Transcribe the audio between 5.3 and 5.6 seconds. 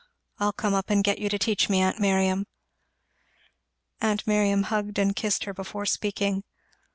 her